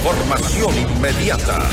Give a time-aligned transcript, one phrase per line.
[0.00, 1.68] Información inmediata.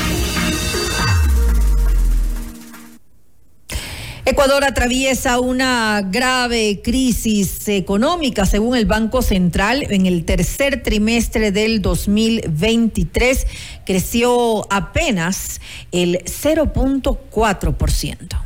[4.26, 9.86] Ecuador atraviesa una grave crisis económica, según el Banco Central.
[9.88, 13.46] En el tercer trimestre del 2023
[13.86, 18.42] creció apenas el 0.4%.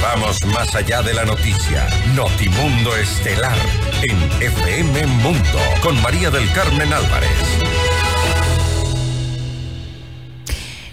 [0.00, 1.88] Vamos más allá de la noticia.
[2.14, 3.58] Notimundo Estelar
[4.02, 7.81] en FM Mundo con María del Carmen Álvarez.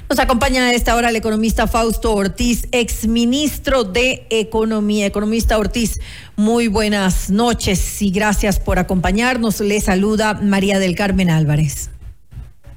[0.09, 5.05] Nos acompaña a esta hora el economista Fausto Ortiz, exministro de Economía.
[5.05, 5.99] Economista Ortiz,
[6.35, 9.59] muy buenas noches y gracias por acompañarnos.
[9.59, 11.91] Le saluda María del Carmen Álvarez.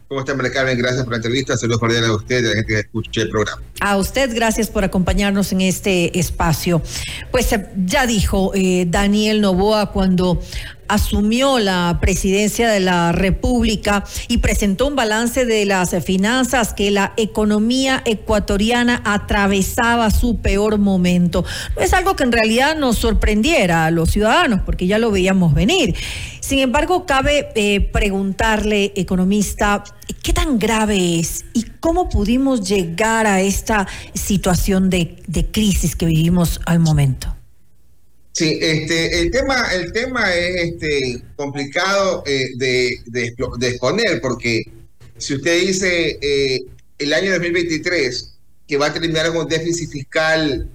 [0.08, 0.76] ¿Cómo está, María Carmen?
[0.76, 1.56] Gracias por la entrevista.
[1.56, 3.62] Saludos cordiales a usted y a la gente que escuche el programa.
[3.80, 6.82] A usted, gracias por acompañarnos en este espacio.
[7.30, 10.38] Pues eh, ya dijo eh, Daniel Novoa cuando
[10.92, 17.14] asumió la presidencia de la República y presentó un balance de las finanzas que la
[17.16, 21.46] economía ecuatoriana atravesaba su peor momento.
[21.76, 25.54] No es algo que en realidad nos sorprendiera a los ciudadanos, porque ya lo veíamos
[25.54, 25.94] venir.
[26.40, 29.84] Sin embargo, cabe eh, preguntarle, economista,
[30.22, 36.04] ¿qué tan grave es y cómo pudimos llegar a esta situación de, de crisis que
[36.04, 37.34] vivimos al momento?
[38.32, 44.62] Sí, este, el tema, el tema es este, complicado eh, de, de, exponer, porque
[45.18, 46.60] si usted dice eh,
[46.98, 50.70] el año 2023 que va a terminar con un déficit fiscal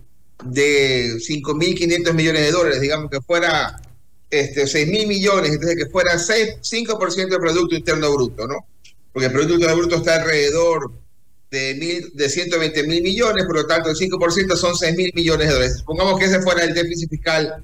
[0.45, 3.81] de 5.500 millones de dólares, digamos que fuera
[4.29, 8.67] este, 6.000 millones, entonces que fuera 6, 5% del Producto Interno Bruto, ¿no?
[9.11, 10.91] Porque el Producto Interno Bruto está alrededor
[11.51, 15.47] de, mil, de 120 mil millones, por lo tanto el 5% son 6 mil millones
[15.47, 15.77] de dólares.
[15.79, 17.63] Supongamos que ese fuera el déficit fiscal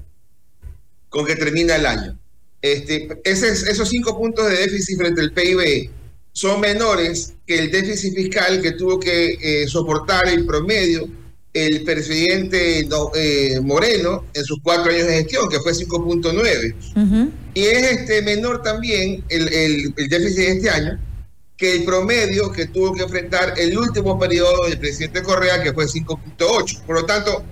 [1.08, 2.18] con que termina el año.
[2.60, 5.90] Este, ese, esos cinco puntos de déficit frente al PIB
[6.32, 11.08] son menores que el déficit fiscal que tuvo que eh, soportar en promedio
[11.52, 17.30] el presidente eh, Moreno en sus cuatro años de gestión, que fue 5.9.
[17.54, 20.98] Y es este menor también el, el, el déficit de este año,
[21.56, 25.86] que el promedio que tuvo que enfrentar el último periodo del presidente Correa, que fue
[25.86, 26.82] 5.8.
[26.82, 27.44] Por lo tanto,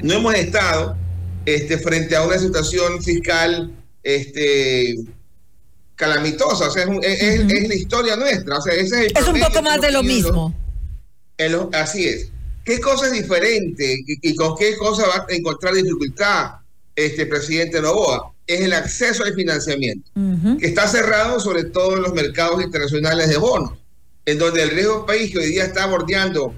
[0.00, 0.96] no hemos estado
[1.44, 3.72] este, frente a una situación fiscal
[4.02, 4.96] este,
[5.96, 6.68] calamitosa.
[6.68, 8.58] O sea, es, la historia nuestra.
[8.58, 10.54] O sea, ese es, un poco más de lo mismo.
[11.72, 12.28] así es.
[12.64, 16.52] ¿Qué cosa es diferente y, con qué cosa va a encontrar dificultad
[16.94, 18.31] este presidente Novoa?
[18.54, 20.10] Es el acceso al financiamiento,
[20.58, 23.72] que está cerrado sobre todo en los mercados internacionales de bonos,
[24.24, 26.54] en donde el riesgo país que hoy día está bordeando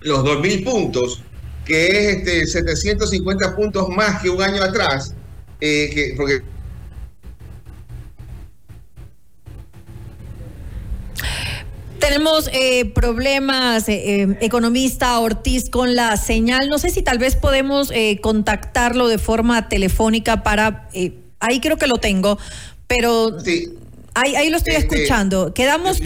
[0.00, 1.22] los 2.000 puntos,
[1.64, 5.14] que es este 750 puntos más que un año atrás,
[5.60, 6.42] eh, que, porque
[12.00, 16.68] Tenemos eh, problemas, eh, eh, economista Ortiz, con la señal.
[16.68, 20.88] No sé si tal vez podemos contactarlo de forma telefónica para...
[21.40, 22.38] ahí creo que lo tengo,
[22.86, 23.68] pero sí.
[24.14, 25.52] ahí, ahí lo estoy escuchando.
[25.54, 26.00] Quedamos...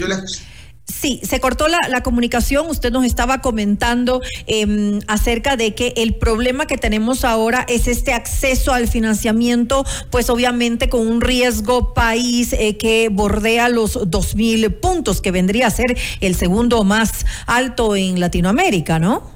[0.87, 2.69] Sí, se cortó la, comunicación.
[2.69, 8.13] Usted nos estaba comentando em, acerca de que el problema que tenemos ahora es este
[8.13, 14.71] acceso al financiamiento, pues obviamente con un riesgo país eh, que bordea los dos mil
[14.75, 19.31] puntos, que vendría a ser el segundo más alto en Latinoamérica, ¿no?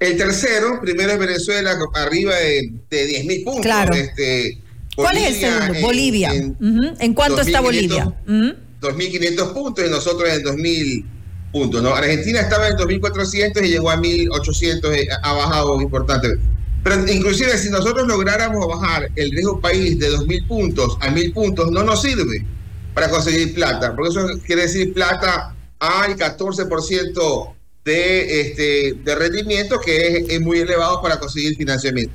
[0.00, 3.62] El tercero, primero es Venezuela, arriba de, de 10 mil puntos.
[3.62, 3.94] Claro.
[3.94, 4.58] Este,
[4.96, 5.80] ¿Cuál es el segundo?
[5.80, 6.32] Bolivia.
[6.34, 8.12] En, cuánto está Bolivia?
[8.82, 11.04] 2.500 puntos y nosotros en 2.000
[11.52, 11.82] puntos.
[11.82, 11.94] ¿no?
[11.94, 16.28] Argentina estaba en 2.400 y llegó a 1.800, eh, ha bajado importante.
[16.82, 21.70] Pero inclusive si nosotros lográramos bajar el riesgo país de 2.000 puntos a 1.000 puntos,
[21.70, 22.44] no nos sirve
[22.92, 27.54] para conseguir plata, porque eso quiere decir plata al 14%
[27.84, 32.12] de, este, de rendimiento, que es, muy elevado para conseguir financiamiento.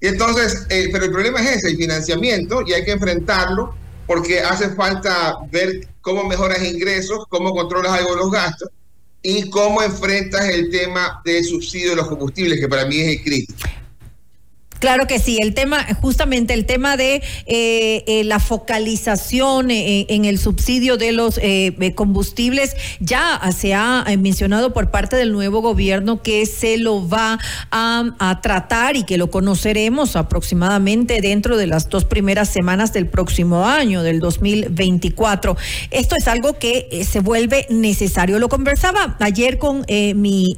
[0.00, 3.74] Y entonces, eh, pero el problema es ese, el financiamiento, y hay que enfrentarlo
[4.08, 8.70] porque hace falta ver cómo mejoras ingresos, cómo controlas algo los gastos
[9.22, 13.22] y cómo enfrentas el tema del subsidio de los combustibles, que para mí es el
[13.22, 13.68] crítico.
[14.78, 17.16] Claro que sí, el tema, justamente el tema de
[17.46, 21.40] eh, eh, la focalización eh, en el subsidio de los
[21.94, 27.38] combustibles, ya se ha mencionado por parte del nuevo gobierno que se lo va
[27.70, 33.66] a, tratar y que lo conoceremos aproximadamente dentro de las dos primeras semanas del próximo
[33.66, 35.56] año, del 2024.
[35.90, 38.38] Esto es algo que se vuelve necesario.
[38.38, 40.56] Lo conversaba ayer con mi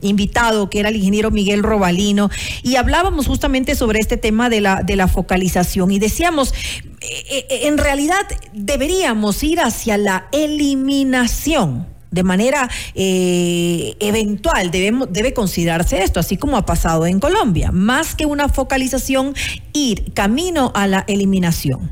[0.00, 2.30] invitado, que era el ingeniero Miguel Robalino,
[2.62, 5.90] y hablábamos justamente sobre este tema de la, de la focalización.
[5.90, 6.52] Y decíamos,
[7.00, 15.32] eh, eh, en realidad deberíamos ir hacia la eliminación de manera eh, eventual debemos, debe
[15.32, 19.34] considerarse esto, así como ha pasado en Colombia, más que una focalización,
[19.72, 21.88] ir camino a la eliminación.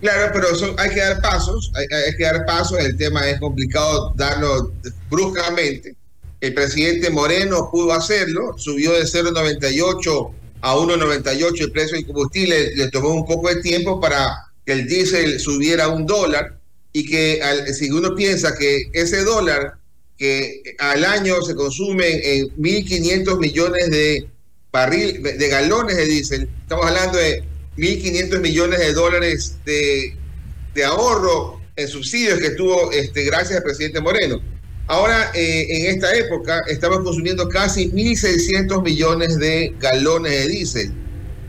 [0.00, 0.46] Claro, pero
[0.78, 4.72] hay que dar pasos, hay, que dar pasos, el tema es complicado darlo
[5.10, 5.94] bruscamente.
[6.40, 10.30] El presidente Moreno pudo hacerlo, subió de 0,98
[10.62, 14.86] a 1,98 el precio del combustible, le tomó un poco de tiempo para que el
[14.86, 16.58] diésel subiera un dólar
[16.92, 17.40] y que
[17.72, 19.74] si uno piensa que ese dólar
[20.18, 24.28] que al año se consume en 1.500 millones de
[24.72, 27.42] barril, de galones de diésel, estamos hablando de
[27.76, 30.16] 1.500 millones de dólares de,
[30.74, 34.42] de, ahorro en subsidios que tuvo este, gracias al presidente Moreno.
[34.90, 40.92] Ahora, eh, en esta época, estamos consumiendo casi 1.600 millones de galones de diésel.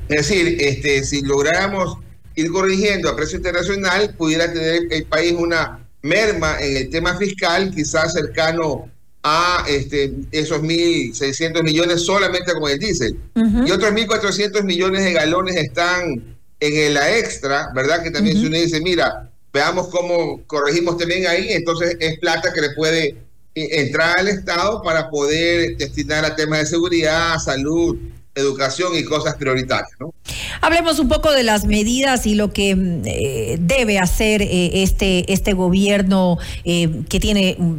[0.10, 1.98] Es decir, este, si lográramos
[2.36, 7.74] ir corrigiendo a precio internacional, pudiera tener el país una merma en el tema fiscal,
[7.74, 8.92] quizás cercano
[9.24, 13.18] a este, esos 1.600 millones solamente con el diésel.
[13.66, 18.04] Y otros 1.400 millones de galones están en la extra, ¿verdad?
[18.04, 22.62] Que también si uno dice, mira, veamos cómo corregimos también ahí, entonces es plata que
[22.62, 27.98] le puede entrar al Estado para poder destinar a temas de seguridad, salud,
[28.36, 29.92] educación y cosas prioritarias.
[30.00, 30.14] ¿no?
[30.62, 35.32] Hablemos un poco de las medidas y lo que mm, eh, debe hacer eh, este,
[35.32, 37.76] este gobierno eh, que tiene mm,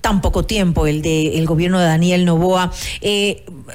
[0.00, 2.72] tan poco tiempo, el de el gobierno de Daniel Novoa.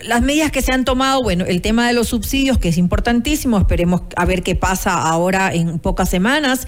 [0.03, 3.57] las medidas que se han tomado, bueno, el tema de los subsidios, que es importantísimo,
[3.57, 6.67] esperemos a ver qué pasa ahora en pocas semanas.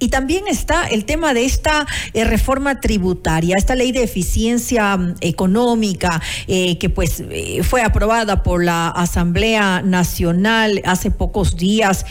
[0.00, 5.16] Y también está el tema de esta eh, reforma tributaria, esta ley de eficiencia mm,
[5.20, 12.06] económica eh, que pues eh, fue aprobada por la Asamblea Nacional hace pocos días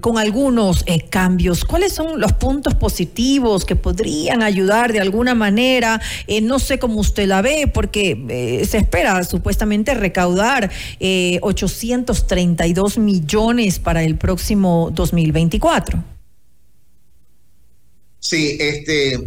[0.00, 1.64] con algunos cambios.
[1.64, 6.00] ¿Cuáles son los puntos positivos que podrían ayudar de alguna manera?
[6.42, 10.70] no sé cómo usted la ve porque se espera supuestamente recaudar
[11.40, 16.17] 832 millones para el próximo 2024.
[18.28, 19.26] Sí, este,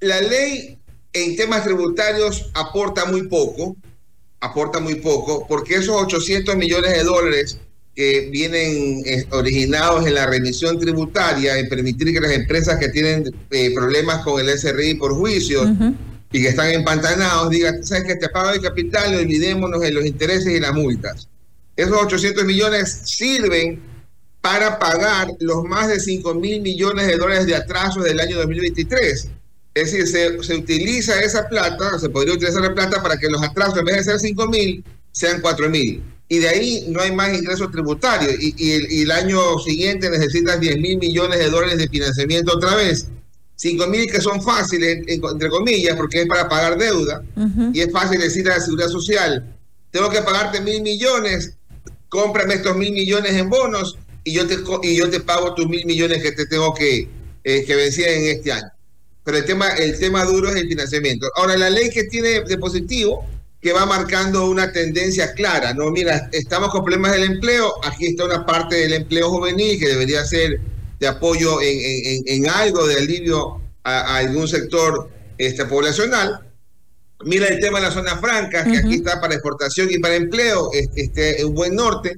[0.00, 0.76] la ley
[1.14, 3.78] en temas tributarios aporta muy poco,
[4.40, 7.56] aporta muy poco, porque esos 800 millones de dólares
[7.94, 13.24] que vienen eh, originados en la remisión tributaria, en permitir que las empresas que tienen
[13.52, 15.62] eh, problemas con el SRI por juicio
[16.30, 20.52] y que están empantanados digan, sabes que te pago el capital, olvidémonos de los intereses
[20.52, 21.26] y las multas.
[21.74, 23.80] Esos 800 millones sirven
[24.40, 29.28] para pagar los más de 5 mil millones de dólares de atrasos del año 2023.
[29.72, 30.06] Es decir,
[30.42, 33.96] se, utiliza esa plata, se podría utilizar la plata para que los atrasos, en vez
[33.96, 36.02] de ser 5 mil, sean 4 mil.
[36.28, 38.34] Y de ahí no hay más ingresos tributarios.
[38.40, 43.08] Y, el, año siguiente necesitas 10 mil millones de dólares de financiamiento otra vez.
[43.56, 47.22] 5 mil que son fáciles, entre comillas, porque es para pagar deuda.
[47.74, 49.56] Y es fácil decir a la seguridad social,
[49.90, 51.56] tengo que pagarte mil millones,
[52.08, 55.84] cómprame estos mil millones en bonos y yo te, y yo te pago tus mil
[55.86, 57.08] millones que te tengo que,
[57.44, 58.70] eh, que vencer en este año.
[59.24, 61.28] Pero el tema, el tema duro es el financiamiento.
[61.36, 63.26] Ahora, la ley que tiene de positivo,
[63.60, 65.90] que va marcando una tendencia clara, ¿no?
[65.90, 70.24] Mira, estamos con problemas del empleo, aquí está una parte del empleo juvenil que debería
[70.24, 70.60] ser
[70.98, 76.40] de apoyo en, en, algo de alivio a, algún sector este, poblacional.
[77.24, 80.70] Mira el tema de la zona franca, que aquí está para exportación y para empleo,
[80.72, 82.16] este, un buen norte.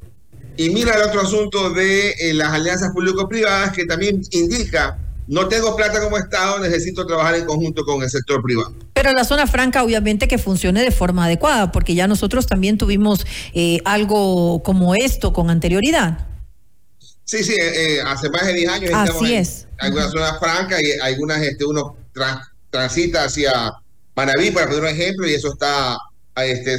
[0.56, 5.75] Y mira el otro asunto de eh, las alianzas público-privadas que también indica, no tengo
[5.76, 8.75] plata como Estado, necesito trabajar en conjunto con el sector privado.
[8.92, 13.25] Pero la zona franca obviamente que funcione de forma adecuada, porque ya nosotros también tuvimos
[13.54, 16.26] eh, algo como esto con anterioridad.
[17.25, 18.90] Sí, sí, eh, hace más de 10 años.
[18.92, 19.66] Así es.
[19.78, 21.97] algunas zonas francas y algunas, este, uno
[22.71, 23.73] transita hacia
[24.14, 25.97] Manaví, para poner un ejemplo, y eso está
[26.36, 26.78] este,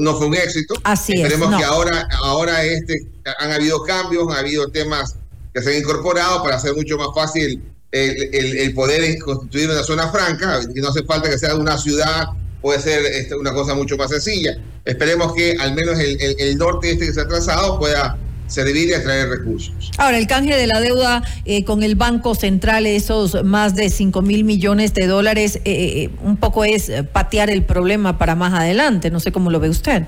[0.00, 0.74] no, fue un éxito.
[0.84, 3.06] Así Esperemos que ahora, ahora este,
[3.38, 5.16] han habido cambios, han habido temas
[5.52, 10.10] que se han incorporado para hacer mucho más fácil el, el, poder constituir una zona
[10.10, 12.28] franca, y no hace falta que sea una ciudad,
[12.62, 14.56] puede ser este, una cosa mucho más sencilla.
[14.86, 18.16] Esperemos que al menos el, el norte este que se ha trazado pueda
[18.52, 19.90] servir y atraer recursos.
[19.98, 24.22] Ahora, el canje de la deuda eh, con el Banco Central, esos más de 5
[24.22, 29.10] mil millones de dólares, eh, eh, un poco es patear el problema para más adelante.
[29.10, 30.04] No sé cómo lo ve usted.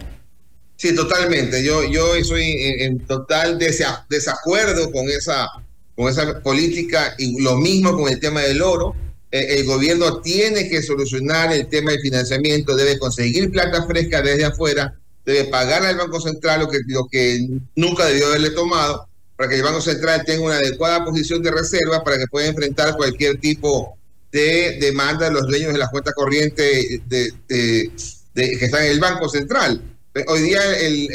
[0.77, 1.65] Sí, totalmente.
[1.65, 2.43] Yo, yo estoy
[2.81, 5.49] en, total desacuerdo con esa,
[5.95, 8.95] con esa política y lo mismo con el tema del oro.
[9.31, 14.95] el gobierno tiene que solucionar el tema del financiamiento, debe conseguir plata fresca desde afuera
[15.25, 19.81] debe pagar al Banco Central lo que, nunca debió haberle tomado para que el Banco
[19.81, 23.97] Central tenga una adecuada posición de reserva para que pueda enfrentar cualquier tipo
[24.31, 27.91] de demanda de los dueños de las cuentas corrientes que
[28.35, 29.81] están en el Banco Central.
[30.29, 30.61] Hoy día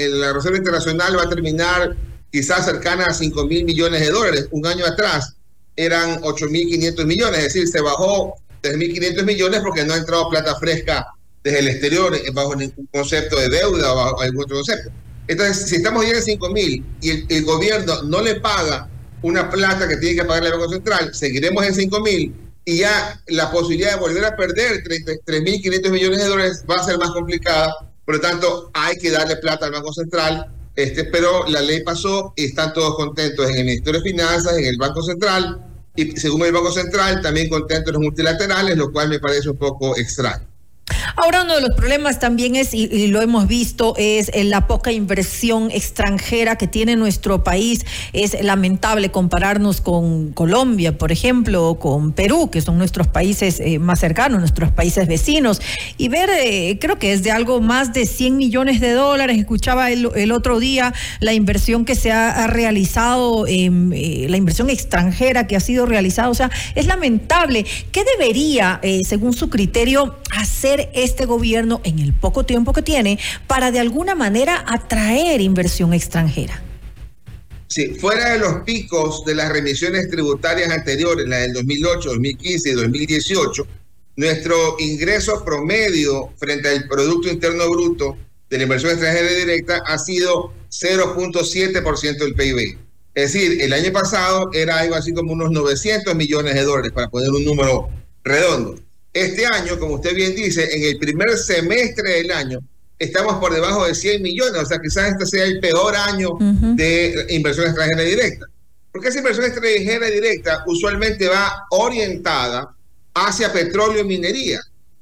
[0.09, 1.95] la Reserva Internacional va a terminar
[2.31, 4.47] quizás cercana a 5 mil millones de dólares.
[4.51, 5.35] Un año atrás
[5.75, 9.93] eran 8 mil 500 millones, es decir, se bajó 3 mil 500 millones porque no
[9.93, 11.07] ha entrado plata fresca
[11.43, 14.91] desde el exterior bajo ningún concepto de deuda o bajo algún otro concepto.
[15.27, 18.89] Entonces, si estamos ya en 5 mil y el, gobierno no le paga
[19.21, 22.33] una plata que tiene que pagar el Banco Central, seguiremos en 5 mil
[22.65, 26.97] y ya la posibilidad de volver a perder 3.500 millones de dólares va a ser
[26.97, 27.73] más complicada.
[28.05, 30.51] Por lo tanto, hay que darle plata al Banco Central.
[30.75, 34.65] Este, pero la ley pasó y están todos contentos en el Ministerio de Finanzas, en
[34.65, 39.19] el Banco Central y según el Banco Central también contentos los multilaterales, lo cual me
[39.19, 40.48] parece un poco extraño.
[41.15, 44.91] Ahora uno de los problemas también es, y, lo hemos visto, es eh, la poca
[44.91, 47.85] inversión extranjera que tiene nuestro país.
[48.13, 53.79] Es lamentable compararnos con Colombia, por ejemplo, o con Perú, que son nuestros países eh,
[53.79, 55.61] más cercanos, nuestros países vecinos,
[55.97, 59.37] y ver, eh, creo que es de algo más de 100 millones de dólares.
[59.37, 65.59] Escuchaba el, otro día la inversión que se ha, realizado, la inversión extranjera que ha
[65.59, 66.29] sido realizada.
[66.29, 67.65] O sea, es lamentable.
[67.91, 73.71] ¿Qué debería, según su criterio, hacer este gobierno en el poco tiempo que tiene para
[73.71, 76.61] de alguna manera atraer inversión extranjera?
[77.67, 82.73] Sí, fuera de los picos de las remisiones tributarias anteriores, la del 2008, 2015 y
[82.73, 83.67] 2018,
[84.15, 88.17] nuestro ingreso promedio frente al Producto Interno Bruto
[88.49, 92.77] de la inversión extranjera directa ha sido 0.7% del PIB.
[93.13, 97.09] Es decir, el año pasado era algo así como unos 900 millones de dólares, para
[97.09, 97.89] poner un número
[98.23, 98.79] redondo.
[99.13, 102.59] Este año, como usted bien dice, en el primer semestre del año
[102.99, 107.25] estamos por debajo de 100 millones, o sea, quizás este sea el peor año de
[107.29, 108.45] inversión extranjera directa.
[108.91, 112.75] Porque esa inversión extranjera directa usualmente va orientada
[113.13, 114.59] hacia petróleo y minería.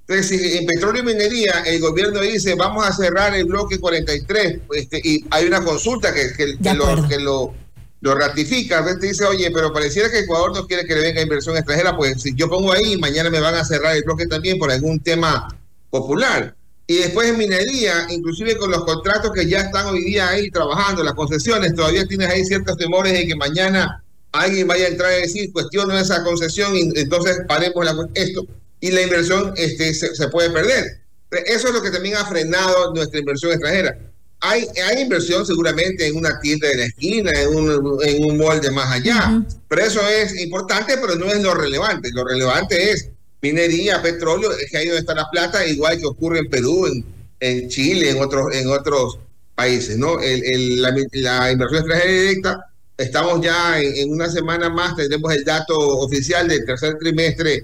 [0.08, 4.60] Entonces, si en petróleo y minería el gobierno dice vamos a cerrar el bloque 43
[4.72, 7.54] este, y hay una consulta que, que, que lo lo
[8.02, 11.58] ratifica, a veces dice, oye, pero pareciera que Ecuador no quiere que le venga inversión
[11.58, 14.72] extranjera, pues si yo pongo ahí, mañana me van a cerrar el bloque también por
[14.72, 15.48] algún tema
[15.90, 16.56] popular.
[16.86, 21.04] Y después en minería, inclusive con los contratos que ya están hoy día ahí trabajando,
[21.04, 25.16] las concesiones, todavía tienes ahí ciertos temores de que mañana alguien vaya a entrar a
[25.16, 28.46] decir, cuestiono esa concesión y entonces paremos esto.
[28.80, 31.02] Y la inversión este, se puede perder.
[31.32, 33.98] Eso es lo que también ha frenado nuestra inversión extranjera
[34.40, 38.70] hay, hay inversión seguramente en una tienda de la esquina, en un, en un molde
[38.72, 42.12] más allá, pero eso es importante, pero no es lo relevante.
[42.12, 43.10] Lo relevante es
[43.42, 47.06] minería, petróleo, es que ahí donde está la plata, igual que ocurre en Perú, en,
[47.40, 49.20] en Chile, en otros, en otros
[49.56, 50.20] países, ¿no?
[50.20, 52.66] El, el, la, inversión extranjera directa,
[52.96, 57.64] estamos ya en, en, una semana más, tendremos el dato oficial del tercer trimestre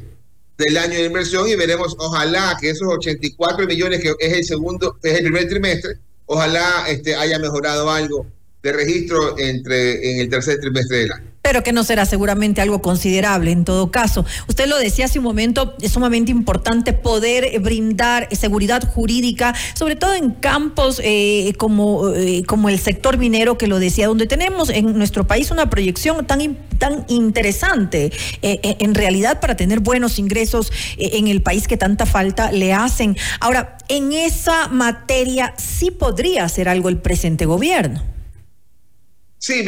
[0.58, 4.98] del año de inversión y veremos, ojalá que esos 84 millones que es el segundo,
[5.02, 8.26] es el primer trimestre, Ojalá este, haya mejorado algo
[8.64, 12.82] de registro entre, en el tercer trimestre del año pero que no será seguramente algo
[12.82, 14.26] considerable en todo caso.
[14.48, 20.16] Usted lo decía hace un momento, es sumamente importante poder brindar seguridad jurídica, sobre todo
[20.16, 24.98] en campos eh, como, eh, como el sector minero que lo decía, donde tenemos en
[24.98, 31.28] nuestro país una proyección tan, tan interesante eh, en realidad para tener buenos ingresos en
[31.28, 33.18] el país que tanta falta le hacen.
[33.42, 38.14] Ahora, en esa materia sí podría hacer algo el presente gobierno.
[39.44, 39.62] Sí,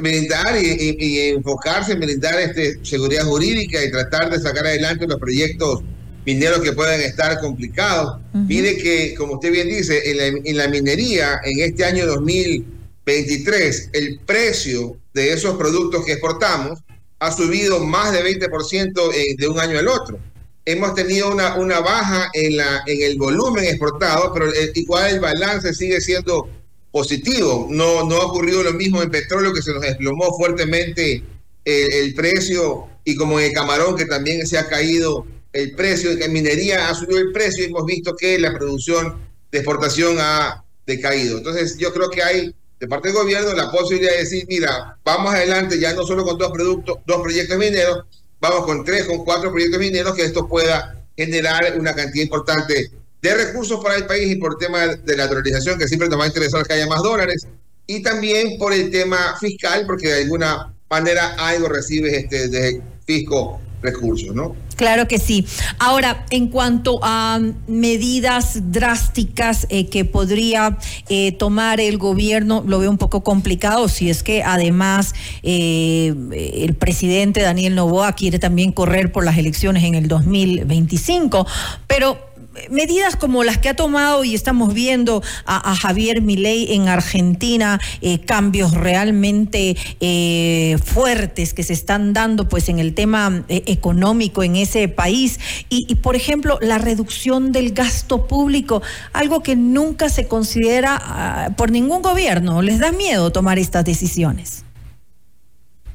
[0.00, 5.82] brindar y, enfocarse en brindar este, seguridad jurídica y tratar de sacar adelante los proyectos
[6.24, 8.22] mineros que puedan estar complicados.
[8.32, 10.00] Mire que, como usted bien dice,
[10.46, 16.78] en la, minería, en este año 2023, el precio de esos productos que exportamos
[17.18, 20.18] ha subido más de 20% eh, de un año al otro.
[20.64, 25.74] Hemos tenido una, una baja en, la, en el volumen exportado, pero igual el balance
[25.74, 26.48] sigue siendo
[26.90, 27.66] positivo.
[27.70, 31.22] No, no ha ocurrido lo mismo en petróleo, que se nos desplomó fuertemente
[31.64, 36.10] el, precio, y como en el camarón, que también se ha caído el precio.
[36.10, 39.16] En minería ha subido el precio y hemos visto que la producción
[39.50, 41.38] de exportación ha decaído.
[41.38, 45.34] Entonces, yo creo que hay de parte del gobierno la posibilidad de decir, mira, vamos
[45.34, 48.04] adelante ya no solo con dos productos, dos proyectos mineros,
[48.40, 52.90] vamos con tres, con cuatro proyectos mineros, que esto pueda generar una cantidad importante
[53.22, 56.18] de recursos para el país y por el tema de la dolarización, que siempre nos
[56.18, 57.46] va a interesar que haya más dólares,
[57.86, 63.60] y también por el tema fiscal, porque de alguna manera algo recibes este, de fisco
[63.82, 64.54] recursos, ¿no?
[64.76, 65.44] Claro que sí.
[65.78, 72.90] Ahora, en cuanto a medidas drásticas eh, que podría eh, tomar el gobierno, lo veo
[72.90, 76.14] un poco complicado si es que además eh,
[76.54, 81.46] el presidente Daniel Novoa quiere también correr por las elecciones en el 2025,
[81.88, 82.27] pero
[82.70, 88.20] medidas como las que ha tomado y estamos viendo a, Javier Milei en Argentina, eh,
[88.20, 94.56] cambios realmente eh, fuertes que se están dando pues en el tema eh, económico en
[94.56, 95.38] ese país
[95.68, 101.70] y, por ejemplo la reducción del gasto público, algo que nunca se considera ah, por
[101.70, 102.62] ningún gobierno.
[102.62, 104.64] ¿Les da miedo tomar estas decisiones?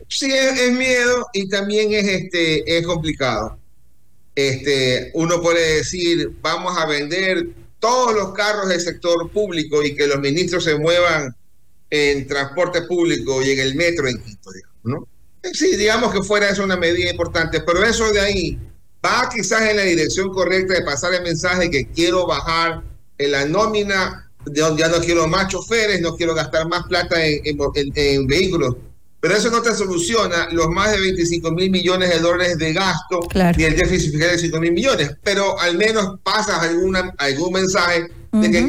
[0.08, 3.58] Sí, es, es miedo y también es este es complicado
[4.36, 7.50] este, uno puede decir, vamos a vender
[7.80, 11.36] todos los carros del sector público y que los ministros se muevan
[11.90, 14.50] en transporte público y en el metro en Quito,
[14.84, 15.08] ¿no?
[15.52, 18.58] Sí, digamos que fuera eso una medida importante, pero eso de ahí
[19.06, 22.82] va quizás en la dirección correcta de pasar el mensaje que quiero bajar
[23.18, 28.76] en la nómina, ya no quiero más choferes, no quiero gastar más plata en vehículos
[29.24, 33.22] pero eso no te soluciona los más de 25 mil millones de dólares de gasto
[33.56, 35.16] y el déficit fiscal de 5 mil millones.
[35.24, 38.60] Pero al menos pasas alguna, algún mensaje de que